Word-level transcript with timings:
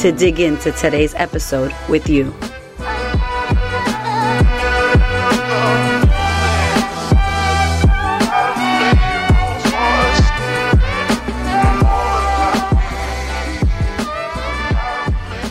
to 0.00 0.10
dig 0.10 0.40
into 0.40 0.72
today's 0.72 1.14
episode 1.16 1.74
with 1.86 2.08
you. 2.08 2.32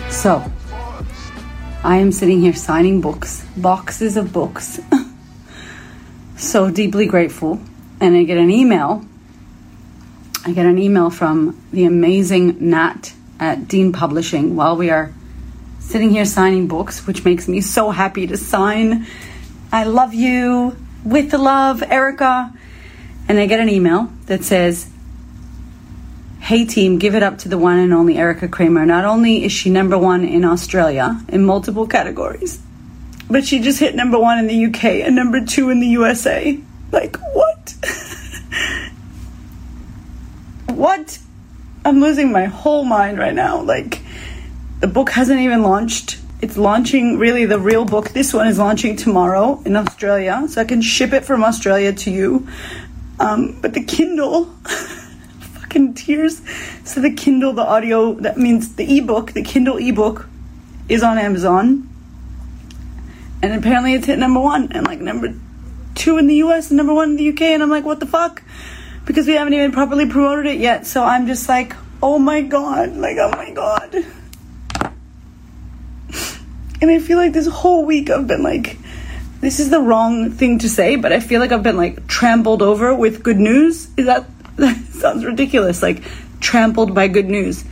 So, 0.09 0.43
I 1.83 1.97
am 1.97 2.11
sitting 2.11 2.41
here 2.41 2.53
signing 2.53 3.01
books, 3.01 3.45
boxes 3.55 4.17
of 4.17 4.33
books. 4.33 4.79
so 6.37 6.71
deeply 6.71 7.05
grateful. 7.05 7.61
And 8.01 8.15
I 8.15 8.23
get 8.23 8.39
an 8.39 8.49
email. 8.49 9.05
I 10.43 10.53
get 10.53 10.65
an 10.65 10.79
email 10.79 11.11
from 11.11 11.61
the 11.71 11.85
amazing 11.85 12.57
Nat 12.67 13.13
at 13.39 13.67
Dean 13.67 13.91
Publishing 13.93 14.55
while 14.55 14.75
we 14.75 14.89
are 14.89 15.13
sitting 15.79 16.09
here 16.11 16.25
signing 16.25 16.67
books, 16.67 17.07
which 17.07 17.25
makes 17.25 17.47
me 17.47 17.61
so 17.61 17.89
happy 17.89 18.27
to 18.27 18.37
sign. 18.37 19.07
I 19.71 19.85
love 19.85 20.13
you 20.13 20.75
with 21.03 21.31
the 21.31 21.37
love, 21.37 21.81
Erika. 21.81 22.53
And 23.27 23.39
I 23.39 23.45
get 23.45 23.59
an 23.59 23.69
email 23.69 24.11
that 24.25 24.43
says, 24.43 24.89
Hey 26.39 26.65
team, 26.65 26.97
give 26.97 27.15
it 27.15 27.21
up 27.21 27.39
to 27.39 27.49
the 27.49 27.57
one 27.57 27.77
and 27.77 27.93
only 27.93 28.17
Erika 28.17 28.47
Cramer. 28.47 28.85
Not 28.85 29.05
only 29.05 29.43
is 29.43 29.51
she 29.51 29.69
number 29.69 29.97
one 29.97 30.25
in 30.25 30.43
Australia 30.43 31.21
in 31.29 31.45
multiple 31.45 31.85
categories, 31.85 32.61
but 33.29 33.45
she 33.45 33.59
just 33.59 33.79
hit 33.79 33.93
number 33.93 34.17
one 34.17 34.39
in 34.39 34.47
the 34.47 34.65
UK 34.65 35.05
and 35.05 35.15
number 35.15 35.45
two 35.45 35.69
in 35.69 35.79
the 35.79 35.87
USA. 35.87 36.59
Like, 36.91 37.17
what? 37.33 37.75
what? 40.69 41.19
I'm 41.85 42.01
losing 42.01 42.31
my 42.31 42.45
whole 42.45 42.83
mind 42.83 43.17
right 43.17 43.33
now. 43.33 43.61
Like, 43.61 44.01
the 44.79 44.87
book 44.87 45.09
hasn't 45.09 45.39
even 45.39 45.63
launched. 45.63 46.19
It's 46.41 46.57
launching, 46.57 47.17
really, 47.17 47.45
the 47.45 47.59
real 47.59 47.85
book. 47.85 48.09
This 48.09 48.33
one 48.33 48.47
is 48.47 48.59
launching 48.59 48.95
tomorrow 48.95 49.61
in 49.65 49.75
Australia, 49.75 50.45
so 50.47 50.61
I 50.61 50.65
can 50.65 50.81
ship 50.81 51.13
it 51.13 51.25
from 51.25 51.43
Australia 51.43 51.93
to 51.93 52.11
you. 52.11 52.47
Um, 53.19 53.59
but 53.61 53.73
the 53.73 53.83
Kindle. 53.83 54.45
fucking 55.69 55.93
tears. 55.93 56.41
So 56.83 56.99
the 56.99 57.11
Kindle, 57.11 57.53
the 57.53 57.65
audio, 57.65 58.13
that 58.15 58.37
means 58.37 58.75
the 58.75 58.97
ebook, 58.97 59.33
the 59.33 59.43
Kindle 59.43 59.77
ebook 59.77 60.27
is 60.87 61.03
on 61.03 61.19
Amazon. 61.19 61.87
And 63.41 63.53
apparently 63.53 63.93
it's 63.93 64.07
hit 64.07 64.17
number 64.17 64.39
one 64.39 64.71
and 64.71 64.85
like 64.85 64.99
number 64.99 65.33
two 65.93 66.17
in 66.17 66.27
the 66.27 66.35
US 66.37 66.71
and 66.71 66.77
number 66.77 66.93
one 66.93 67.11
in 67.11 67.15
the 67.17 67.29
UK. 67.29 67.41
And 67.41 67.61
I'm 67.61 67.69
like, 67.69 67.85
what 67.85 67.99
the 67.99 68.07
fuck? 68.07 68.41
Because 69.09 69.25
we 69.25 69.33
haven't 69.33 69.55
even 69.55 69.71
properly 69.71 70.07
promoted 70.07 70.45
it 70.45 70.59
yet. 70.59 70.85
So 70.85 71.03
I'm 71.03 71.25
just 71.25 71.49
like, 71.49 71.75
oh 71.99 72.19
my 72.19 72.41
god, 72.41 72.95
like, 72.95 73.17
oh 73.17 73.31
my 73.31 73.49
god. 73.49 74.05
And 76.79 76.91
I 76.91 76.99
feel 76.99 77.17
like 77.17 77.33
this 77.33 77.47
whole 77.47 77.85
week 77.85 78.11
I've 78.11 78.27
been 78.27 78.43
like, 78.43 78.77
this 79.41 79.59
is 79.59 79.71
the 79.71 79.81
wrong 79.81 80.29
thing 80.29 80.59
to 80.59 80.69
say, 80.69 80.95
but 80.95 81.11
I 81.11 81.21
feel 81.21 81.39
like 81.39 81.51
I've 81.51 81.63
been 81.63 81.75
like 81.75 82.05
trampled 82.05 82.61
over 82.61 82.93
with 82.93 83.23
good 83.23 83.39
news. 83.39 83.89
Is 83.97 84.05
that 84.05 84.27
that 84.57 84.77
sounds 84.91 85.25
ridiculous, 85.25 85.81
like 85.81 86.03
trampled 86.39 86.93
by 86.93 87.07
good 87.07 87.31
news. 87.31 87.65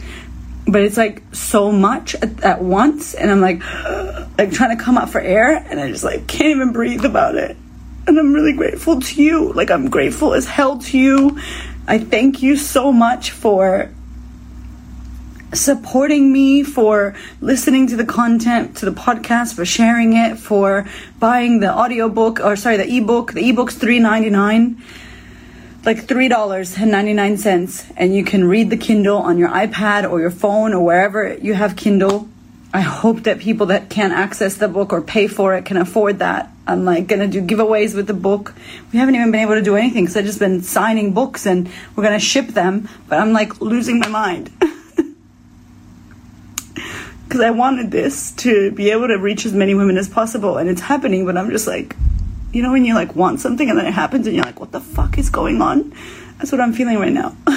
But 0.66 0.82
it's 0.82 0.98
like 0.98 1.22
so 1.36 1.72
much 1.72 2.16
at, 2.16 2.44
at 2.44 2.64
once, 2.64 3.14
and 3.14 3.30
I'm 3.30 3.42
like, 3.42 3.60
like 4.40 4.54
trying 4.54 4.76
to 4.76 4.84
come 4.84 4.98
up 4.98 5.10
for 5.10 5.22
air, 5.22 5.56
and 5.56 5.80
I 5.80 5.92
just 5.92 6.04
like 6.04 6.26
can't 6.26 6.50
even 6.50 6.72
breathe 6.72 7.06
about 7.06 7.36
it. 7.36 7.56
And 8.08 8.18
I'm 8.18 8.34
really 8.34 8.54
grateful 8.54 9.02
to 9.02 9.22
you. 9.22 9.52
Like 9.54 9.70
I'm 9.70 9.90
grateful 9.90 10.34
as 10.34 10.46
hell 10.46 10.78
to 10.80 10.98
you. 10.98 11.40
I 11.88 12.00
thank 12.00 12.42
you 12.42 12.56
so 12.56 12.92
much 12.92 13.32
for 13.32 13.90
supporting 15.54 16.32
me, 16.32 16.64
for 16.64 17.16
listening 17.42 17.88
to 17.88 17.96
the 17.96 18.06
content, 18.06 18.78
to 18.78 18.86
the 18.86 18.92
podcast, 18.92 19.56
for 19.56 19.66
sharing 19.66 20.14
it, 20.14 20.38
for 20.38 20.88
buying 21.20 21.60
the 21.60 21.74
audiobook 21.74 22.40
or 22.40 22.56
sorry, 22.56 22.78
the 22.78 22.98
ebook. 22.98 23.34
The 23.34 23.50
ebook's 23.50 23.76
three 23.76 24.00
ninety 24.00 24.30
nine 24.30 24.82
like 25.88 26.06
$3.99 26.06 27.94
and 27.96 28.14
you 28.14 28.26
can 28.26 28.46
read 28.46 28.70
the 28.70 28.76
Kindle 28.76 29.20
on 29.20 29.38
your 29.38 29.48
iPad 29.48 30.12
or 30.12 30.20
your 30.20 30.32
phone 30.32 30.74
or 30.74 30.84
wherever 30.84 31.34
you 31.36 31.54
have 31.54 31.78
Kindle. 31.78 32.28
I 32.74 32.82
hope 32.82 33.24
that 33.24 33.40
people 33.40 33.68
that 33.68 33.90
can't 33.90 34.12
access 34.12 34.56
the 34.56 34.68
book 34.68 34.92
or 34.92 35.02
pay 35.02 35.28
for 35.28 35.56
it 35.56 35.64
can 35.64 35.78
afford 35.78 36.20
that. 36.20 36.52
I'm 36.68 36.84
like 36.84 37.08
gonna 37.08 37.28
do 37.28 37.42
giveaways 37.42 37.96
with 37.96 38.08
the 38.08 38.14
book. 38.14 38.54
We 38.92 39.00
haven't 39.00 39.16
even 39.16 39.32
been 39.32 39.42
able 39.42 39.56
to 39.56 39.62
do 39.62 39.76
anything 39.78 40.04
because 40.04 40.18
I've 40.18 40.26
just 40.26 40.40
been 40.40 40.62
signing 40.62 41.14
books 41.14 41.46
and 41.46 41.70
we're 41.96 42.04
gonna 42.04 42.20
ship 42.20 42.48
them, 42.48 42.90
but 43.08 43.20
I'm 43.20 43.32
like 43.32 43.62
losing 43.62 44.00
my 44.00 44.10
mind. 44.10 44.52
Because 47.28 47.42
I 47.42 47.50
wanted 47.50 47.92
this 47.92 48.32
to 48.38 48.72
be 48.72 48.90
able 48.92 49.10
to 49.10 49.18
reach 49.18 49.46
as 49.46 49.52
many 49.52 49.76
women 49.76 49.98
as 49.98 50.08
possible 50.08 50.56
and 50.56 50.70
it's 50.70 50.80
happening, 50.80 51.26
but 51.26 51.36
I'm 51.36 51.50
just 51.50 51.68
like, 51.68 51.94
you 52.54 52.64
know 52.64 52.72
when 52.72 52.86
you 52.86 52.94
like 52.94 53.18
want 53.18 53.42
something 53.42 53.70
and 53.70 53.78
then 53.78 53.86
it 53.86 53.92
happens 53.92 54.28
and 54.28 54.36
you're 54.36 54.46
like, 54.46 54.62
what 54.62 54.72
the 54.72 54.80
fuck 54.80 55.18
is 55.18 55.30
going 55.30 55.62
on? 55.62 55.94
That's 56.38 56.54
what 56.54 56.62
I'm 56.62 56.72
feeling 56.72 57.00
right 57.00 57.12
now. 57.12 57.36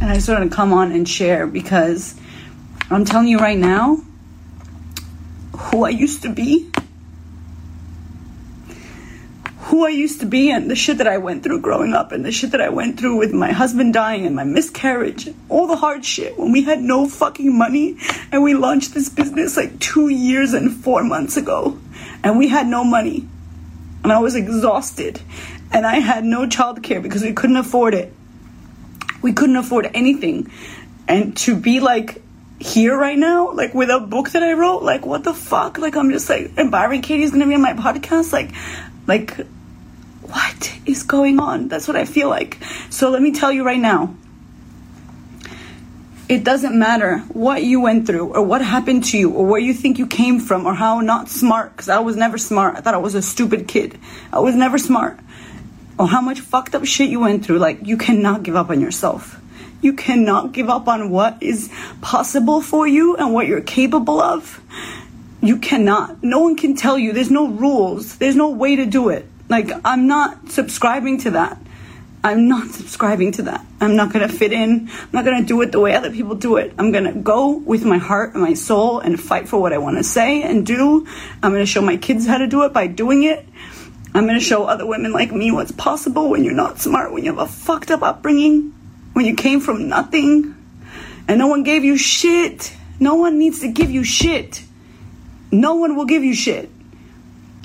and 0.00 0.10
I 0.10 0.14
just 0.14 0.28
wanted 0.28 0.50
to 0.50 0.54
come 0.54 0.72
on 0.72 0.92
and 0.92 1.08
share 1.08 1.48
because 1.48 2.14
I'm 2.88 3.04
telling 3.04 3.26
you 3.26 3.38
right 3.38 3.58
now, 3.58 3.98
who 5.74 5.84
I 5.84 5.88
used 5.88 6.22
to 6.22 6.28
be, 6.28 6.70
who 9.58 9.84
I 9.84 9.88
used 9.88 10.20
to 10.20 10.26
be, 10.26 10.52
and 10.52 10.70
the 10.70 10.76
shit 10.76 10.98
that 10.98 11.08
I 11.08 11.18
went 11.18 11.42
through 11.42 11.62
growing 11.62 11.94
up, 11.94 12.12
and 12.12 12.24
the 12.24 12.30
shit 12.30 12.52
that 12.52 12.60
I 12.60 12.68
went 12.68 13.00
through 13.00 13.16
with 13.16 13.32
my 13.32 13.50
husband 13.50 13.92
dying 13.92 14.24
and 14.24 14.36
my 14.36 14.44
miscarriage, 14.44 15.28
all 15.48 15.66
the 15.66 15.74
hard 15.74 16.04
shit 16.04 16.38
when 16.38 16.52
we 16.52 16.62
had 16.62 16.80
no 16.80 17.08
fucking 17.08 17.58
money 17.58 17.96
and 18.30 18.44
we 18.44 18.54
launched 18.54 18.94
this 18.94 19.08
business 19.08 19.56
like 19.56 19.80
two 19.80 20.10
years 20.10 20.52
and 20.54 20.72
four 20.72 21.02
months 21.02 21.36
ago, 21.36 21.76
and 22.22 22.38
we 22.38 22.46
had 22.46 22.68
no 22.68 22.84
money, 22.84 23.26
and 24.04 24.12
I 24.12 24.20
was 24.20 24.36
exhausted, 24.36 25.20
and 25.72 25.84
I 25.84 25.96
had 25.96 26.24
no 26.24 26.46
childcare 26.46 27.02
because 27.02 27.22
we 27.24 27.32
couldn't 27.32 27.56
afford 27.56 27.94
it. 27.94 28.12
We 29.22 29.32
couldn't 29.32 29.56
afford 29.56 29.90
anything, 29.92 30.52
and 31.08 31.36
to 31.38 31.56
be 31.56 31.80
like 31.80 32.22
here 32.60 32.96
right 32.96 33.18
now, 33.18 33.52
like 33.52 33.74
with 33.74 33.90
a 33.90 34.00
book 34.00 34.30
that 34.30 34.42
I 34.42 34.52
wrote, 34.52 34.82
like 34.82 35.04
what 35.04 35.24
the 35.24 35.34
fuck? 35.34 35.78
Like 35.78 35.96
I'm 35.96 36.10
just 36.10 36.28
like, 36.28 36.52
and 36.56 36.70
Byron 36.70 37.02
Katie's 37.02 37.30
gonna 37.30 37.46
be 37.46 37.54
on 37.54 37.62
my 37.62 37.74
podcast, 37.74 38.32
like, 38.32 38.50
like 39.06 39.36
what 40.22 40.78
is 40.86 41.02
going 41.02 41.38
on? 41.38 41.68
That's 41.68 41.86
what 41.86 41.96
I 41.96 42.04
feel 42.04 42.28
like. 42.28 42.58
So 42.90 43.10
let 43.10 43.22
me 43.22 43.32
tell 43.32 43.52
you 43.52 43.64
right 43.64 43.80
now. 43.80 44.14
It 46.26 46.42
doesn't 46.42 46.74
matter 46.74 47.18
what 47.28 47.62
you 47.62 47.82
went 47.82 48.06
through 48.06 48.32
or 48.32 48.42
what 48.42 48.62
happened 48.62 49.04
to 49.04 49.18
you 49.18 49.30
or 49.30 49.44
where 49.44 49.60
you 49.60 49.74
think 49.74 49.98
you 49.98 50.06
came 50.06 50.40
from 50.40 50.64
or 50.64 50.72
how 50.72 51.00
not 51.00 51.28
smart, 51.28 51.72
because 51.72 51.90
I 51.90 51.98
was 51.98 52.16
never 52.16 52.38
smart. 52.38 52.76
I 52.76 52.80
thought 52.80 52.94
I 52.94 52.98
was 52.98 53.14
a 53.14 53.20
stupid 53.20 53.68
kid. 53.68 53.98
I 54.32 54.38
was 54.38 54.54
never 54.54 54.78
smart. 54.78 55.18
Or 55.98 56.08
how 56.08 56.22
much 56.22 56.40
fucked 56.40 56.74
up 56.74 56.86
shit 56.86 57.10
you 57.10 57.20
went 57.20 57.44
through. 57.44 57.58
Like, 57.58 57.86
you 57.86 57.98
cannot 57.98 58.42
give 58.42 58.56
up 58.56 58.70
on 58.70 58.80
yourself. 58.80 59.38
You 59.84 59.92
cannot 59.92 60.52
give 60.52 60.70
up 60.70 60.88
on 60.88 61.10
what 61.10 61.42
is 61.42 61.70
possible 62.00 62.62
for 62.62 62.88
you 62.88 63.16
and 63.16 63.34
what 63.34 63.46
you're 63.46 63.60
capable 63.60 64.18
of. 64.18 64.58
You 65.42 65.58
cannot. 65.58 66.22
No 66.22 66.40
one 66.40 66.56
can 66.56 66.74
tell 66.74 66.98
you. 66.98 67.12
There's 67.12 67.30
no 67.30 67.48
rules. 67.48 68.16
There's 68.16 68.34
no 68.34 68.48
way 68.48 68.76
to 68.76 68.86
do 68.86 69.10
it. 69.10 69.26
Like, 69.50 69.70
I'm 69.84 70.06
not 70.06 70.50
subscribing 70.50 71.18
to 71.20 71.32
that. 71.32 71.58
I'm 72.24 72.48
not 72.48 72.70
subscribing 72.70 73.32
to 73.32 73.42
that. 73.42 73.66
I'm 73.78 73.94
not 73.94 74.10
gonna 74.10 74.30
fit 74.30 74.54
in. 74.54 74.88
I'm 74.88 75.08
not 75.12 75.26
gonna 75.26 75.44
do 75.44 75.60
it 75.60 75.72
the 75.72 75.80
way 75.80 75.94
other 75.94 76.10
people 76.10 76.34
do 76.34 76.56
it. 76.56 76.72
I'm 76.78 76.90
gonna 76.90 77.12
go 77.12 77.50
with 77.50 77.84
my 77.84 77.98
heart 77.98 78.32
and 78.32 78.42
my 78.42 78.54
soul 78.54 79.00
and 79.00 79.20
fight 79.20 79.50
for 79.50 79.60
what 79.60 79.74
I 79.74 79.78
wanna 79.78 80.02
say 80.02 80.42
and 80.42 80.64
do. 80.64 81.06
I'm 81.42 81.52
gonna 81.52 81.66
show 81.66 81.82
my 81.82 81.98
kids 81.98 82.26
how 82.26 82.38
to 82.38 82.46
do 82.46 82.62
it 82.62 82.72
by 82.72 82.86
doing 82.86 83.24
it. 83.24 83.46
I'm 84.14 84.26
gonna 84.26 84.40
show 84.40 84.64
other 84.64 84.86
women 84.86 85.12
like 85.12 85.32
me 85.32 85.50
what's 85.50 85.72
possible 85.72 86.30
when 86.30 86.42
you're 86.42 86.54
not 86.54 86.80
smart, 86.80 87.12
when 87.12 87.24
you 87.24 87.32
have 87.32 87.40
a 87.40 87.52
fucked 87.52 87.90
up 87.90 88.02
upbringing, 88.02 88.73
when 89.14 89.24
you 89.24 89.34
came 89.34 89.60
from 89.60 89.88
nothing 89.88 90.54
and 91.26 91.38
no 91.38 91.46
one 91.46 91.62
gave 91.62 91.84
you 91.84 91.96
shit. 91.96 92.76
No 93.00 93.14
one 93.14 93.38
needs 93.38 93.60
to 93.60 93.68
give 93.68 93.90
you 93.90 94.04
shit. 94.04 94.62
No 95.50 95.76
one 95.76 95.96
will 95.96 96.04
give 96.04 96.22
you 96.22 96.34
shit. 96.34 96.70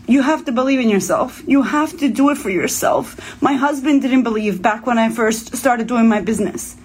You 0.08 0.22
have 0.24 0.46
to 0.46 0.52
believe 0.52 0.80
in 0.80 0.90
yourself. 0.90 1.44
You 1.46 1.62
have 1.62 1.98
to 2.00 2.10
do 2.10 2.30
it 2.30 2.38
for 2.38 2.50
yourself. 2.50 3.42
My 3.42 3.54
husband 3.54 4.02
didn't 4.02 4.24
believe 4.24 4.62
back 4.62 4.88
when 4.88 4.98
I 4.98 5.10
first 5.10 5.56
started 5.56 5.88
doing 5.88 6.08
my 6.08 6.22
business. 6.22 6.76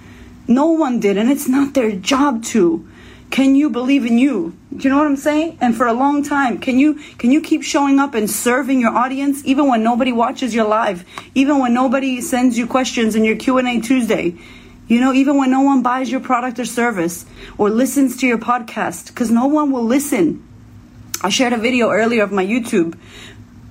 No 0.46 0.72
one 0.72 1.00
did, 1.00 1.17
and 1.17 1.31
it's 1.31 1.49
not 1.49 1.72
their 1.72 1.93
job 1.93 2.44
to. 2.52 2.87
Can 3.34 3.56
you 3.56 3.69
believe 3.69 4.06
in 4.06 4.16
you? 4.16 4.56
Do 4.76 4.84
you 4.84 4.90
know 4.90 4.98
what 4.98 5.08
I'm 5.08 5.16
saying? 5.16 5.58
And 5.60 5.76
for 5.76 5.88
a 5.88 5.92
long 5.92 6.22
time, 6.22 6.58
can 6.58 6.78
you 6.78 6.94
can 7.19 7.32
you 7.32 7.40
keep 7.40 7.64
showing 7.64 7.98
up 7.98 8.14
and 8.14 8.31
serving 8.31 8.78
your 8.81 8.92
audience 8.92 9.42
even 9.44 9.66
when 9.66 9.82
nobody 9.82 10.12
watches 10.12 10.54
your 10.54 10.69
live, 10.69 11.04
even 11.34 11.58
when 11.58 11.75
nobody 11.75 12.20
sends 12.20 12.56
you 12.56 12.69
questions 12.69 13.16
in 13.16 13.25
your 13.25 13.34
Q&A 13.34 13.81
Tuesday? 13.81 14.36
You 14.86 15.00
know, 15.00 15.12
even 15.12 15.36
when 15.36 15.50
no 15.50 15.62
one 15.62 15.82
buys 15.82 16.12
your 16.12 16.20
product 16.20 16.60
or 16.60 16.64
service 16.64 17.26
or 17.58 17.70
listens 17.70 18.19
to 18.19 18.28
your 18.28 18.38
podcast 18.38 19.12
cuz 19.16 19.32
no 19.32 19.46
one 19.46 19.72
will 19.72 19.88
listen. 19.96 20.40
I 21.20 21.31
shared 21.31 21.54
a 21.54 21.58
video 21.58 21.90
earlier 21.90 22.22
of 22.22 22.31
my 22.31 22.46
YouTube 22.46 22.96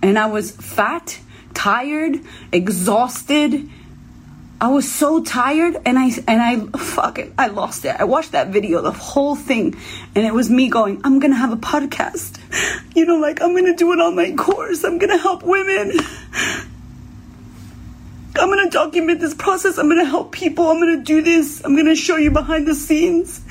and 0.01 0.19
I 0.19 0.25
was 0.25 0.51
fat, 0.51 1.19
tired, 1.54 2.19
exhausted, 2.51 3.69
I 4.63 4.69
was 4.69 4.89
so 4.89 5.21
tired 5.21 5.75
and 5.86 6.00
I 6.00 6.10
and 6.25 6.42
I 6.42 6.57
fuck 6.77 7.19
it, 7.19 7.33
I 7.38 7.48
lost 7.48 7.83
it. 7.83 7.98
I 8.00 8.06
watched 8.06 8.31
that 8.31 8.48
video, 8.48 8.81
the 8.81 8.94
whole 8.94 9.36
thing, 9.36 9.75
and 10.15 10.25
it 10.25 10.33
was 10.33 10.50
me 10.50 10.69
going, 10.69 11.01
I'm 11.04 11.19
gonna 11.19 11.36
have 11.36 11.51
a 11.51 11.57
podcast. 11.57 12.39
You 12.95 13.06
know, 13.06 13.18
like 13.18 13.42
I'm 13.42 13.54
gonna 13.56 13.75
do 13.75 13.92
an 13.92 14.00
online 14.00 14.38
course, 14.38 14.86
I'm 14.86 15.00
gonna 15.00 15.18
help 15.18 15.44
women. 15.44 15.92
I'm 18.36 18.50
gonna 18.50 18.69
document 18.69 19.19
this 19.19 19.33
process, 19.33 19.77
I'm 19.77 19.89
gonna 19.89 20.06
help 20.06 20.31
people, 20.31 20.69
I'm 20.69 20.80
gonna 20.80 21.04
do 21.04 21.21
this, 21.21 21.62
I'm 21.65 21.75
gonna 21.75 21.95
show 21.95 22.15
you 22.15 22.31
behind 22.31 22.65
the 22.65 22.75
scenes. 22.75 23.42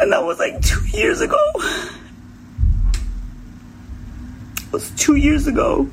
And 0.00 0.10
that 0.12 0.24
was 0.24 0.40
like 0.40 0.60
two 0.62 0.84
years 0.88 1.20
ago. 1.20 1.38
It 4.66 4.72
was 4.72 4.90
two 4.92 5.14
years 5.16 5.46
ago. 5.46 5.88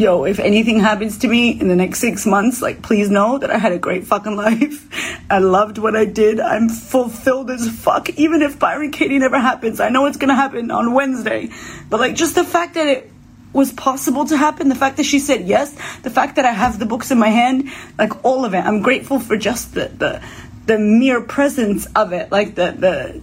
Yo, 0.00 0.24
if 0.24 0.38
anything 0.38 0.80
happens 0.80 1.18
to 1.18 1.28
me 1.28 1.58
in 1.60 1.68
the 1.68 1.76
next 1.76 2.00
six 2.00 2.24
months, 2.26 2.62
like, 2.62 2.82
please 2.82 3.10
know 3.10 3.38
that 3.38 3.50
I 3.50 3.58
had 3.58 3.72
a 3.72 3.78
great 3.78 4.06
fucking 4.06 4.36
life. 4.46 4.88
I 5.30 5.38
loved 5.38 5.78
what 5.78 5.96
I 5.96 6.04
did. 6.04 6.40
I'm 6.40 6.68
fulfilled 6.68 7.50
as 7.50 7.68
fuck. 7.68 8.10
Even 8.10 8.42
if 8.42 8.58
Byron 8.58 8.90
Katie 8.90 9.18
never 9.18 9.38
happens, 9.38 9.80
I 9.80 9.88
know 9.88 10.06
it's 10.06 10.16
gonna 10.16 10.34
happen 10.34 10.70
on 10.70 10.94
Wednesday. 10.94 11.50
But, 11.88 12.00
like, 12.00 12.14
just 12.14 12.34
the 12.34 12.44
fact 12.44 12.74
that 12.74 12.86
it 12.86 13.10
was 13.52 13.72
possible 13.72 14.26
to 14.26 14.36
happen, 14.36 14.68
the 14.68 14.74
fact 14.74 14.98
that 14.98 15.04
she 15.04 15.18
said 15.18 15.42
yes, 15.42 15.72
the 16.02 16.10
fact 16.10 16.36
that 16.36 16.44
I 16.44 16.52
have 16.52 16.78
the 16.78 16.86
books 16.86 17.10
in 17.10 17.18
my 17.18 17.28
hand, 17.28 17.70
like, 17.98 18.24
all 18.24 18.44
of 18.44 18.54
it. 18.54 18.64
I'm 18.64 18.82
grateful 18.82 19.20
for 19.20 19.36
just 19.36 19.74
the, 19.74 19.88
the, 19.88 20.22
the 20.66 20.78
mere 20.78 21.20
presence 21.20 21.86
of 21.96 22.12
it, 22.12 22.30
like, 22.30 22.54
the, 22.54 22.72
the, 22.72 23.20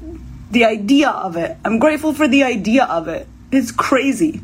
the 0.51 0.65
idea 0.65 1.09
of 1.09 1.37
it. 1.37 1.57
I'm 1.63 1.79
grateful 1.79 2.13
for 2.13 2.27
the 2.27 2.43
idea 2.43 2.85
of 2.85 3.07
it. 3.07 3.27
It's 3.51 3.71
crazy. 3.71 4.41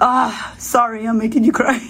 Ah, 0.00 0.54
sorry, 0.58 1.06
I'm 1.06 1.18
making 1.18 1.44
you 1.44 1.52
cry. 1.52 1.80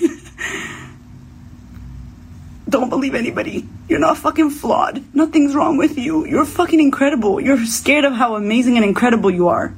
Don't 2.69 2.88
believe 2.88 3.14
anybody. 3.14 3.67
You're 3.88 4.00
not 4.00 4.19
fucking 4.19 4.50
flawed. 4.50 5.03
Nothing's 5.14 5.55
wrong 5.55 5.76
with 5.76 5.99
you. 5.99 6.26
You're 6.26 6.44
fucking 6.44 6.81
incredible. 6.81 7.41
You're 7.41 7.64
scared 7.64 8.05
of 8.05 8.12
how 8.12 8.37
amazing 8.37 8.76
and 8.76 8.85
incredible 8.85 9.31
you 9.31 9.49
are. 9.49 9.73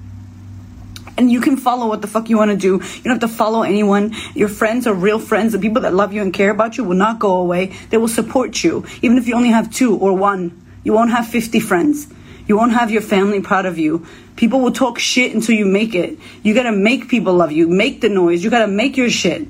And 1.17 1.31
you 1.31 1.41
can 1.41 1.57
follow 1.57 1.89
what 1.89 2.01
the 2.01 2.07
fuck 2.07 2.29
you 2.29 2.39
want 2.39 2.51
to 2.51 2.57
do. 2.57 2.75
You 2.75 3.03
don't 3.03 3.21
have 3.21 3.31
to 3.31 3.37
follow 3.37 3.63
anyone. 3.63 4.15
Your 4.35 4.49
friends 4.49 4.87
are 4.87 4.95
real 4.95 5.19
friends. 5.19 5.53
The 5.53 5.59
people 5.59 5.83
that 5.83 5.93
love 5.95 6.13
you 6.13 6.23
and 6.23 6.33
care 6.33 6.51
about 6.51 6.79
you 6.79 6.85
will 6.85 6.97
not 6.97 7.19
go 7.19 7.37
away. 7.37 7.77
They 7.91 7.97
will 7.97 8.09
support 8.09 8.63
you. 8.63 8.87
Even 9.03 9.19
if 9.19 9.27
you 9.27 9.35
only 9.35 9.51
have 9.51 9.73
two 9.73 9.97
or 9.97 10.13
one. 10.13 10.65
You 10.85 10.93
won't 10.93 11.11
have 11.11 11.27
50 11.27 11.61
friends. 11.61 12.09
You 12.49 12.57
won't 12.57 12.73
have 12.73 12.91
your 12.91 13.03
family 13.03 13.43
proud 13.43 13.67
of 13.67 13.79
you. 13.79 14.07
People 14.35 14.61
will 14.61 14.73
talk 14.73 14.99
shit 14.99 15.35
until 15.35 15.55
you 15.55 15.67
make 15.67 15.95
it. 15.95 16.19
You 16.43 16.55
gotta 16.55 16.73
make 16.73 17.09
people 17.09 17.35
love 17.35 17.53
you. 17.53 17.69
Make 17.69 18.01
the 18.01 18.09
noise. 18.09 18.43
You 18.43 18.49
gotta 18.49 18.67
make 18.67 18.97
your 18.97 19.11
shit. 19.11 19.47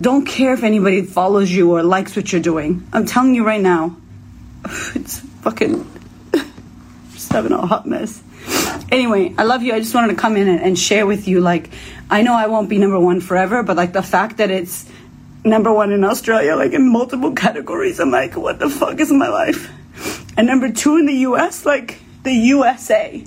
Don't 0.00 0.26
care 0.26 0.52
if 0.52 0.64
anybody 0.64 1.02
follows 1.02 1.50
you 1.50 1.72
or 1.72 1.84
likes 1.84 2.16
what 2.16 2.32
you're 2.32 2.42
doing. 2.42 2.86
I'm 2.92 3.06
telling 3.06 3.34
you 3.34 3.46
right 3.46 3.60
now. 3.60 3.96
It's 4.94 5.20
fucking 5.42 5.88
just 7.12 7.30
having 7.30 7.52
a 7.52 7.64
hot 7.64 7.86
mess. 7.86 8.20
Anyway, 8.90 9.34
I 9.38 9.44
love 9.44 9.62
you. 9.62 9.72
I 9.72 9.78
just 9.78 9.94
wanted 9.94 10.08
to 10.08 10.16
come 10.16 10.36
in 10.36 10.48
and, 10.48 10.60
and 10.60 10.78
share 10.78 11.06
with 11.06 11.28
you. 11.28 11.40
Like, 11.40 11.70
I 12.10 12.22
know 12.22 12.34
I 12.34 12.48
won't 12.48 12.68
be 12.68 12.78
number 12.78 12.98
one 12.98 13.20
forever, 13.20 13.62
but 13.62 13.76
like 13.76 13.92
the 13.92 14.02
fact 14.02 14.38
that 14.38 14.50
it's 14.50 14.90
number 15.44 15.72
one 15.72 15.92
in 15.92 16.02
Australia, 16.02 16.56
like 16.56 16.72
in 16.72 16.90
multiple 16.90 17.32
categories, 17.32 18.00
I'm 18.00 18.10
like, 18.10 18.36
what 18.36 18.58
the 18.58 18.68
fuck 18.68 18.98
is 18.98 19.12
my 19.12 19.28
life? 19.28 19.70
And 20.36 20.46
number 20.48 20.72
two 20.72 20.96
in 20.96 21.06
the 21.06 21.14
US, 21.28 21.64
like, 21.64 22.00
the 22.24 22.32
USA. 22.32 23.24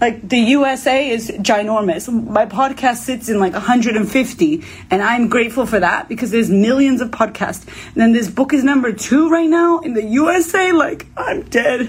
Like 0.00 0.28
the 0.28 0.38
USA 0.38 1.10
is 1.10 1.28
ginormous. 1.30 2.08
My 2.08 2.46
podcast 2.46 2.98
sits 2.98 3.28
in 3.28 3.40
like 3.40 3.52
150, 3.52 4.64
and 4.90 5.02
I'm 5.02 5.28
grateful 5.28 5.66
for 5.66 5.80
that 5.80 6.08
because 6.08 6.30
there's 6.30 6.50
millions 6.50 7.00
of 7.00 7.10
podcasts. 7.10 7.66
And 7.86 7.96
then 7.96 8.12
this 8.12 8.30
book 8.30 8.52
is 8.52 8.62
number 8.62 8.92
two 8.92 9.28
right 9.28 9.48
now 9.48 9.80
in 9.80 9.94
the 9.94 10.04
USA. 10.04 10.70
Like 10.72 11.06
I'm 11.16 11.42
dead. 11.42 11.88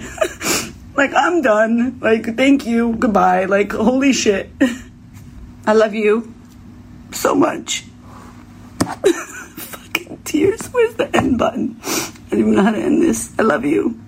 like 0.96 1.14
I'm 1.14 1.44
done. 1.44 2.00
Like 2.00 2.36
thank 2.36 2.66
you, 2.66 2.96
goodbye. 2.96 3.46
Like 3.46 3.74
holy 3.74 4.14
shit. 4.14 4.50
I 5.68 5.74
love 5.74 5.94
you 5.94 6.34
so 7.12 7.36
much. 7.36 7.82
Fucking 8.82 10.22
tears. 10.24 10.66
Where's 10.68 10.96
the 10.96 11.16
end 11.16 11.38
button? 11.38 11.78
I 11.84 12.12
don't 12.32 12.40
even 12.40 12.56
know 12.56 12.64
how 12.64 12.72
to 12.72 12.80
end 12.80 13.04
this. 13.04 13.32
I 13.38 13.44
love 13.44 13.66
you. 13.66 14.00